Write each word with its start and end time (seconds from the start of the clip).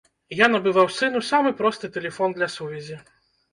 Я 0.37 0.45
набываў 0.53 0.89
сыну 0.95 1.21
самы 1.29 1.53
просты 1.61 1.93
тэлефон 1.99 2.37
для 2.41 2.51
сувязі. 2.57 3.01